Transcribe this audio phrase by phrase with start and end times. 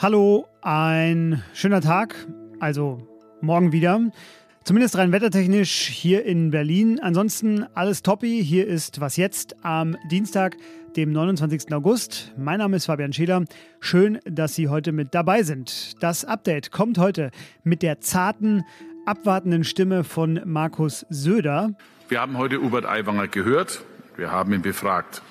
[0.00, 2.14] Hallo, ein schöner Tag,
[2.60, 2.98] also
[3.40, 4.00] morgen wieder.
[4.62, 7.00] Zumindest rein wettertechnisch hier in Berlin.
[7.00, 8.40] Ansonsten alles toppi.
[8.44, 10.56] Hier ist Was jetzt am Dienstag,
[10.94, 11.72] dem 29.
[11.72, 12.32] August.
[12.36, 13.42] Mein Name ist Fabian Scheler.
[13.80, 16.00] Schön, dass Sie heute mit dabei sind.
[16.00, 17.32] Das Update kommt heute
[17.64, 18.62] mit der zarten,
[19.04, 21.70] abwartenden Stimme von Markus Söder.
[22.08, 23.82] Wir haben heute Hubert Aiwanger gehört.
[24.16, 25.22] Wir haben ihn befragt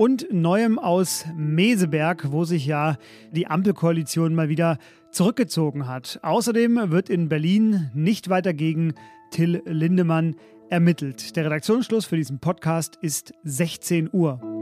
[0.00, 2.96] und Neuem aus Meseberg, wo sich ja
[3.32, 4.78] die Ampelkoalition mal wieder
[5.10, 6.20] zurückgezogen hat.
[6.22, 8.94] Außerdem wird in Berlin nicht weiter gegen
[9.30, 10.36] Till Lindemann
[10.70, 11.36] ermittelt.
[11.36, 14.59] Der Redaktionsschluss für diesen Podcast ist 16 Uhr.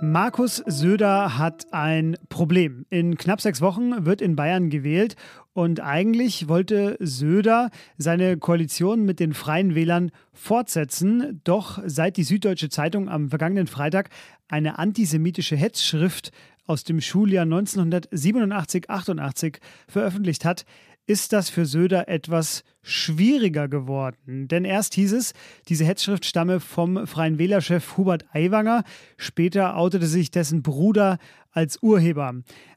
[0.00, 2.86] Markus Söder hat ein Problem.
[2.88, 5.16] In knapp sechs Wochen wird in Bayern gewählt
[5.54, 11.40] und eigentlich wollte Söder seine Koalition mit den Freien Wählern fortsetzen.
[11.42, 14.10] Doch seit die Süddeutsche Zeitung am vergangenen Freitag
[14.46, 16.30] eine antisemitische Hetzschrift
[16.68, 19.56] aus dem Schuljahr 1987-88
[19.88, 20.64] veröffentlicht hat,
[21.08, 24.46] ist das für Söder etwas schwieriger geworden.
[24.46, 25.32] Denn erst hieß es,
[25.68, 28.84] diese Hetzschrift stamme vom Freien Wählerchef Hubert Aiwanger.
[29.16, 31.18] Später outete sich dessen Bruder
[31.50, 32.34] als Urheber.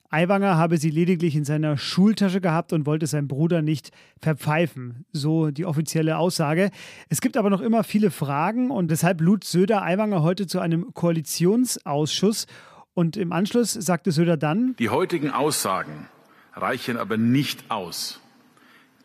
[0.09, 5.05] Aiwanger habe sie lediglich in seiner Schultasche gehabt und wollte seinen Bruder nicht verpfeifen.
[5.11, 6.71] So die offizielle Aussage.
[7.09, 10.93] Es gibt aber noch immer viele Fragen und deshalb lud Söder Aiwanger heute zu einem
[10.93, 12.47] Koalitionsausschuss.
[12.93, 16.07] Und im Anschluss sagte Söder dann: Die heutigen Aussagen
[16.53, 18.19] reichen aber nicht aus,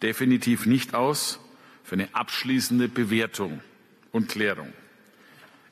[0.03, 1.41] definitiv nicht aus
[1.85, 3.61] für eine abschließende Bewertung
[4.13, 4.73] und Klärung.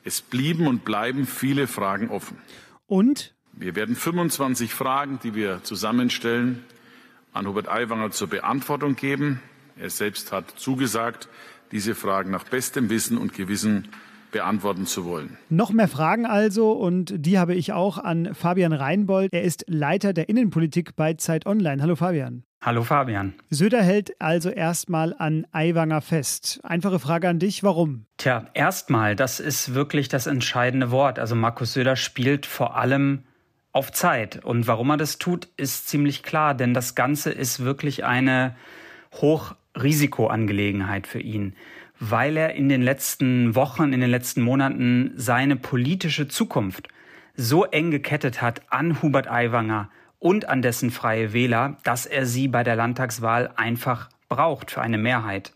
[0.03, 2.37] Es blieben und bleiben viele Fragen offen.
[2.87, 3.33] Und?
[3.53, 6.63] Wir werden 25 Fragen, die wir zusammenstellen,
[7.33, 9.41] an Hubert Aiwanger zur Beantwortung geben.
[9.77, 11.27] Er selbst hat zugesagt,
[11.71, 13.89] diese Fragen nach bestem Wissen und Gewissen
[14.35, 15.37] beantworten zu wollen.
[15.47, 19.31] Noch mehr Fragen also und die habe ich auch an Fabian Reinbold.
[19.31, 21.81] Er ist Leiter der Innenpolitik bei Zeit Online.
[21.81, 22.43] Hallo Fabian.
[22.61, 23.33] Hallo Fabian.
[23.49, 26.59] Söder hält also erstmal an Aiwanger fest.
[26.63, 28.07] Einfache Frage an dich, warum?
[28.17, 31.17] Tja, erstmal, das ist wirklich das entscheidende Wort.
[31.17, 33.23] Also Markus Söder spielt vor allem
[33.71, 34.43] auf Zeit.
[34.43, 38.53] Und warum er das tut, ist ziemlich klar, denn das Ganze ist wirklich eine
[39.13, 41.55] Hochrisikoangelegenheit für ihn
[41.99, 46.87] weil er in den letzten Wochen, in den letzten Monaten seine politische Zukunft
[47.35, 49.89] so eng gekettet hat an Hubert Aiwanger
[50.19, 54.97] und an dessen Freie Wähler, dass er sie bei der Landtagswahl einfach braucht für eine
[54.97, 55.53] Mehrheit.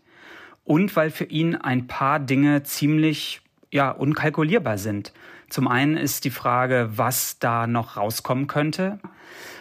[0.64, 3.40] Und weil für ihn ein paar Dinge ziemlich
[3.70, 5.12] ja, unkalkulierbar sind.
[5.48, 9.00] Zum einen ist die Frage, was da noch rauskommen könnte.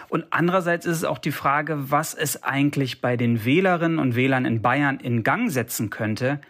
[0.07, 4.45] Und andererseits ist es auch die Frage, was es eigentlich bei den Wählerinnen und Wählern
[4.45, 6.41] in Bayern in Gang setzen könnte,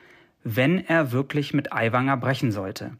[0.44, 2.92] wenn er wirklich mit Aiwanger brechen sollte.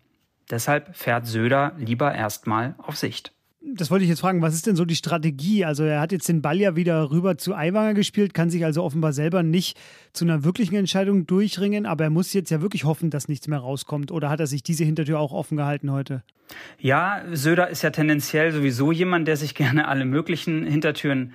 [0.50, 3.34] Deshalb fährt Söder lieber erstmal auf Sicht.
[3.62, 5.66] Das wollte ich jetzt fragen, was ist denn so die Strategie?
[5.66, 8.84] Also er hat jetzt den Ball ja wieder rüber zu Aiwanger gespielt, kann sich also
[8.84, 9.78] offenbar selber nicht
[10.14, 13.60] zu einer wirklichen Entscheidung durchringen, aber er muss jetzt ja wirklich hoffen, dass nichts mehr
[13.60, 14.12] rauskommt.
[14.12, 16.24] Oder hat er sich diese Hintertür auch offen gehalten heute?
[16.80, 21.34] Ja, Söder ist ja tendenziell sowieso jemand, der sich gerne alle möglichen Hintertüren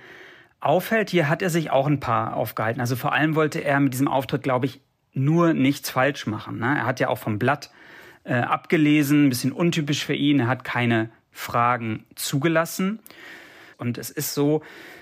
[0.59, 1.11] aufhält.
[1.11, 2.81] Hier hat er sich auch ein paar aufgehalten.
[2.81, 4.81] Also vor allem wollte er mit diesem Auftritt, glaube ich,
[5.15, 6.59] nur nichts falsch machen.
[6.59, 6.77] Ne?
[6.77, 7.71] Er hat ja auch vom Blatt
[8.23, 10.41] äh, abgelesen, ein bisschen untypisch für ihn.
[10.41, 12.99] Er hat keine Fragen zugelassen.
[13.77, 14.61] Und es ist so,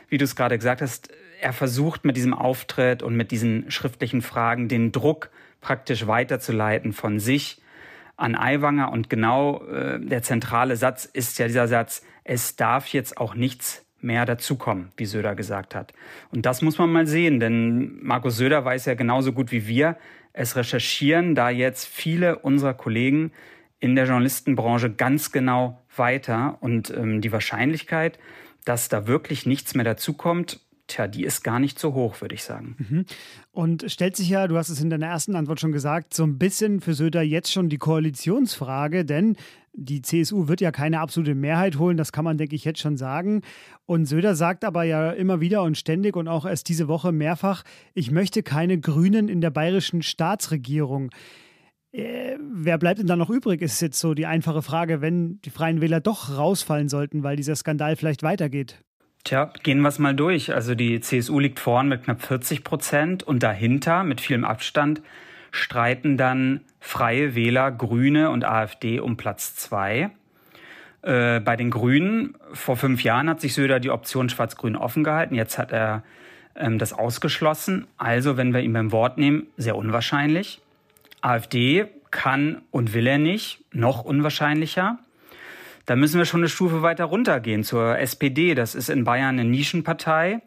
[0.10, 1.10] wie du es gerade gesagt hast,
[1.42, 5.30] er versucht mit diesem Auftritt und mit diesen schriftlichen Fragen den Druck
[5.62, 7.62] praktisch weiterzuleiten von sich
[8.16, 8.92] an Aiwanger.
[8.92, 13.83] Und genau äh, der zentrale Satz ist ja dieser Satz, es darf jetzt auch nichts
[14.04, 15.94] mehr dazukommen, wie Söder gesagt hat.
[16.32, 19.98] Und das muss man mal sehen, denn Markus Söder weiß ja genauso gut wie wir,
[20.34, 23.32] es recherchieren da jetzt viele unserer Kollegen
[23.80, 26.58] in der Journalistenbranche ganz genau weiter.
[26.62, 28.18] Und ähm, die Wahrscheinlichkeit,
[28.66, 32.44] dass da wirklich nichts mehr dazukommt, tja, die ist gar nicht so hoch, würde ich
[32.44, 32.76] sagen.
[32.78, 33.06] Mhm.
[33.52, 36.38] Und stellt sich ja, du hast es in deiner ersten Antwort schon gesagt, so ein
[36.38, 39.36] bisschen für Söder jetzt schon die Koalitionsfrage, denn
[39.74, 42.98] die CSU wird ja keine absolute Mehrheit holen, das kann man, denke ich, jetzt schon
[42.98, 43.42] sagen.
[43.86, 47.64] Und Söder sagt aber ja immer wieder und ständig und auch erst diese Woche mehrfach,
[47.94, 51.10] ich möchte keine Grünen in der bayerischen Staatsregierung.
[51.92, 55.50] Äh, wer bleibt denn da noch übrig, ist jetzt so die einfache Frage, wenn die
[55.50, 58.84] Freien Wähler doch rausfallen sollten, weil dieser Skandal vielleicht weitergeht.
[59.24, 60.54] Tja, gehen wir es mal durch.
[60.54, 65.02] Also die CSU liegt vorn mit knapp 40 Prozent und dahinter mit vielem Abstand
[65.54, 70.10] streiten dann Freie Wähler, Grüne und AfD um Platz zwei.
[71.04, 75.36] Äh, bei den Grünen, vor fünf Jahren hat sich Söder die Option Schwarz-Grün offen gehalten.
[75.36, 76.04] Jetzt hat er
[76.56, 77.86] ähm, das ausgeschlossen.
[77.98, 80.60] Also, wenn wir ihn beim Wort nehmen, sehr unwahrscheinlich.
[81.22, 84.98] AfD kann und will er nicht, noch unwahrscheinlicher.
[85.86, 88.56] Da müssen wir schon eine Stufe weiter runtergehen zur SPD.
[88.56, 90.42] Das ist in Bayern eine Nischenpartei.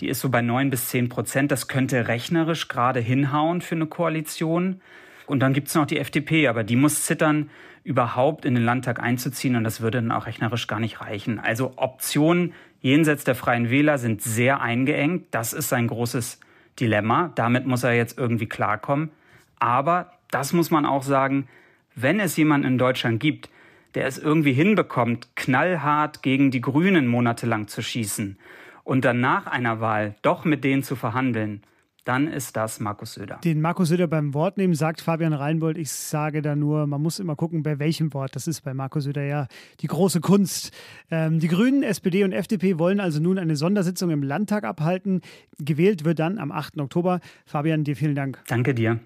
[0.00, 1.52] Die ist so bei neun bis zehn Prozent.
[1.52, 4.80] Das könnte rechnerisch gerade hinhauen für eine Koalition.
[5.26, 7.50] Und dann gibt es noch die FDP, aber die muss zittern,
[7.84, 9.56] überhaupt in den Landtag einzuziehen.
[9.56, 11.38] Und das würde dann auch rechnerisch gar nicht reichen.
[11.38, 15.26] Also Optionen jenseits der Freien Wähler sind sehr eingeengt.
[15.30, 16.40] Das ist sein großes
[16.80, 17.30] Dilemma.
[17.34, 19.10] Damit muss er jetzt irgendwie klarkommen.
[19.58, 21.46] Aber das muss man auch sagen,
[21.94, 23.48] wenn es jemanden in Deutschland gibt,
[23.94, 28.36] der es irgendwie hinbekommt, knallhart gegen die Grünen monatelang zu schießen
[28.84, 31.62] und dann nach einer Wahl doch mit denen zu verhandeln,
[32.04, 33.38] dann ist das Markus Söder.
[33.42, 35.78] Den Markus Söder beim Wort nehmen, sagt Fabian Reinbold.
[35.78, 38.36] Ich sage da nur, man muss immer gucken, bei welchem Wort.
[38.36, 39.46] Das ist bei Markus Söder ja
[39.80, 40.70] die große Kunst.
[41.10, 45.22] Ähm, die Grünen, SPD und FDP wollen also nun eine Sondersitzung im Landtag abhalten.
[45.58, 46.78] Gewählt wird dann am 8.
[46.78, 47.20] Oktober.
[47.46, 48.38] Fabian, dir vielen Dank.
[48.48, 49.00] Danke dir.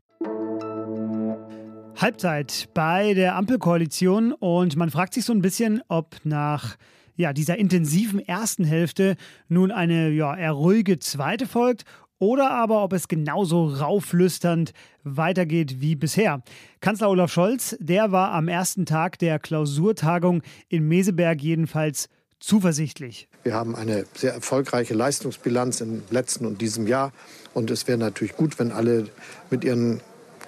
[1.97, 6.77] Halbzeit bei der Ampelkoalition und man fragt sich so ein bisschen, ob nach
[7.19, 9.17] ja, dieser intensiven ersten Hälfte
[9.49, 11.85] nun eine ja, eher ruhige zweite folgt
[12.19, 14.73] oder aber ob es genauso rauflüsternd
[15.05, 16.43] weitergeht wie bisher.
[16.81, 23.29] Kanzler Olaf Scholz, der war am ersten Tag der Klausurtagung in Meseberg jedenfalls zuversichtlich.
[23.43, 27.13] Wir haben eine sehr erfolgreiche Leistungsbilanz im letzten und diesem Jahr
[27.53, 29.09] und es wäre natürlich gut, wenn alle
[29.51, 30.01] mit ihren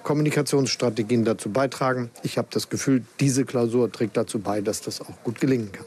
[0.03, 2.11] Kommunikationsstrategien dazu beitragen.
[2.23, 5.85] Ich habe das Gefühl, diese Klausur trägt dazu bei, dass das auch gut gelingen kann.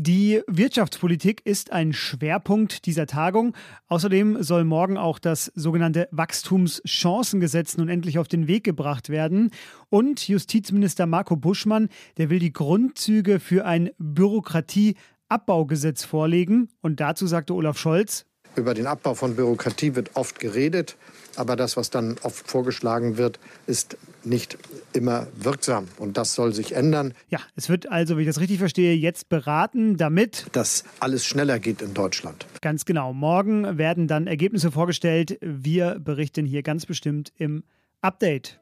[0.00, 3.56] Die Wirtschaftspolitik ist ein Schwerpunkt dieser Tagung.
[3.88, 9.50] Außerdem soll morgen auch das sogenannte Wachstumschancengesetz nun endlich auf den Weg gebracht werden.
[9.90, 16.68] Und Justizminister Marco Buschmann, der will die Grundzüge für ein Bürokratieabbaugesetz vorlegen.
[16.80, 18.24] Und dazu sagte Olaf Scholz,
[18.56, 20.96] über den Abbau von Bürokratie wird oft geredet,
[21.36, 24.58] aber das, was dann oft vorgeschlagen wird, ist nicht
[24.92, 25.86] immer wirksam.
[25.98, 27.14] Und das soll sich ändern.
[27.28, 31.60] Ja, es wird also, wenn ich das richtig verstehe, jetzt beraten, damit das alles schneller
[31.60, 32.46] geht in Deutschland.
[32.60, 33.12] Ganz genau.
[33.12, 35.38] Morgen werden dann Ergebnisse vorgestellt.
[35.40, 37.62] Wir berichten hier ganz bestimmt im
[38.00, 38.58] Update.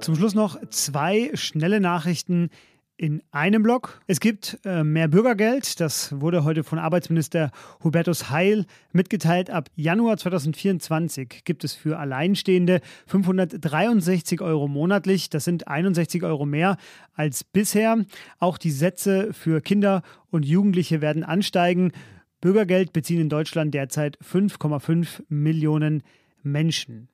[0.00, 2.50] Zum Schluss noch zwei schnelle Nachrichten
[2.96, 4.00] in einem Block.
[4.06, 5.80] Es gibt äh, mehr Bürgergeld.
[5.80, 7.50] Das wurde heute von Arbeitsminister
[7.84, 9.50] Hubertus Heil mitgeteilt.
[9.50, 15.28] Ab Januar 2024 gibt es für Alleinstehende 563 Euro monatlich.
[15.28, 16.78] Das sind 61 Euro mehr
[17.14, 18.04] als bisher.
[18.38, 21.92] Auch die Sätze für Kinder und Jugendliche werden ansteigen.
[22.40, 26.02] Bürgergeld beziehen in Deutschland derzeit 5,5 Millionen
[26.42, 27.08] Menschen.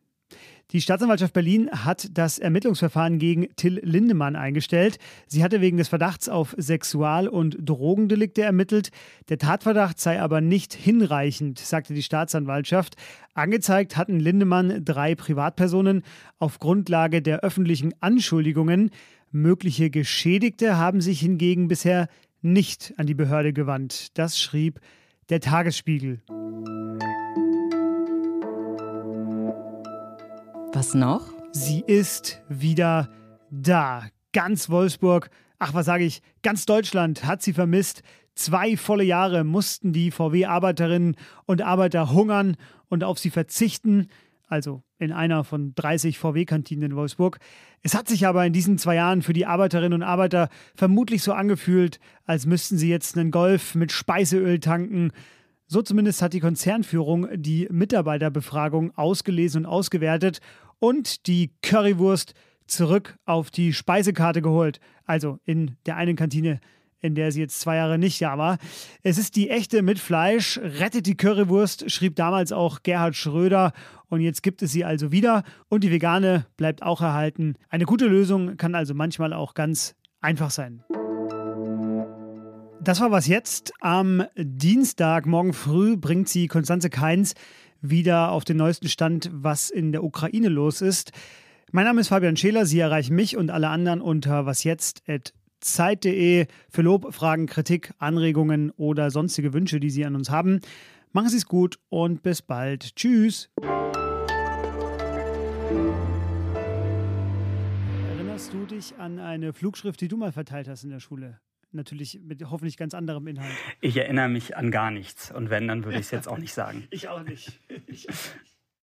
[0.70, 4.99] Die Staatsanwaltschaft Berlin hat das Ermittlungsverfahren gegen Till Lindemann eingestellt.
[5.26, 8.91] Sie hatte wegen des Verdachts auf Sexual- und Drogendelikte ermittelt.
[9.29, 12.97] Der Tatverdacht sei aber nicht hinreichend, sagte die Staatsanwaltschaft.
[13.35, 16.03] Angezeigt hatten Lindemann drei Privatpersonen
[16.38, 18.91] auf Grundlage der öffentlichen Anschuldigungen.
[19.31, 22.08] Mögliche Geschädigte haben sich hingegen bisher
[22.41, 24.17] nicht an die Behörde gewandt.
[24.19, 24.81] Das schrieb
[25.29, 26.20] der Tagesspiegel.
[30.82, 31.23] Was noch?
[31.52, 33.08] Sie ist wieder
[33.52, 34.08] da.
[34.32, 35.31] Ganz Wolfsburg,
[35.61, 38.02] ach was sage ich, ganz Deutschland hat sie vermisst.
[38.34, 41.14] Zwei volle Jahre mussten die VW-Arbeiterinnen
[41.44, 42.56] und Arbeiter hungern
[42.88, 44.08] und auf sie verzichten,
[44.49, 47.39] also in einer von 30 VW-Kantinen in Wolfsburg.
[47.82, 51.32] Es hat sich aber in diesen zwei Jahren für die Arbeiterinnen und Arbeiter vermutlich so
[51.32, 55.12] angefühlt, als müssten sie jetzt einen Golf mit Speiseöl tanken,
[55.72, 60.41] so zumindest hat die Konzernführung die Mitarbeiterbefragung ausgelesen und ausgewertet
[60.82, 62.34] und die Currywurst
[62.67, 64.81] zurück auf die Speisekarte geholt.
[65.05, 66.58] Also in der einen Kantine,
[66.98, 68.58] in der sie jetzt zwei Jahre nicht da war.
[69.05, 73.72] Es ist die echte mit Fleisch, rettet die Currywurst, schrieb damals auch Gerhard Schröder.
[74.08, 75.44] Und jetzt gibt es sie also wieder.
[75.69, 77.55] Und die vegane bleibt auch erhalten.
[77.69, 80.82] Eine gute Lösung kann also manchmal auch ganz einfach sein.
[82.81, 83.72] Das war was jetzt.
[83.79, 87.34] Am Dienstag, morgen früh, bringt sie Konstanze Keins
[87.82, 91.12] wieder auf den neuesten Stand, was in der Ukraine los ist.
[91.72, 92.65] Mein Name ist Fabian Scheler.
[92.65, 99.53] Sie erreichen mich und alle anderen unter wasjetzt.zeit.de für Lob, Fragen, Kritik, Anregungen oder sonstige
[99.53, 100.60] Wünsche, die Sie an uns haben.
[101.12, 102.94] Machen Sie es gut und bis bald.
[102.96, 103.51] Tschüss.
[108.17, 111.41] Erinnerst du dich an eine Flugschrift, die du mal verteilt hast in der Schule?
[111.74, 113.55] Natürlich mit hoffentlich ganz anderem Inhalt.
[113.81, 115.31] Ich erinnere mich an gar nichts.
[115.31, 116.86] Und wenn, dann würde ich es jetzt auch nicht sagen.
[116.91, 117.60] ich auch nicht.
[117.86, 118.52] Ich auch nicht.